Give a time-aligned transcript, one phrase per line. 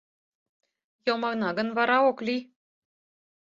[1.05, 2.41] Йомына гын, вара ок лий.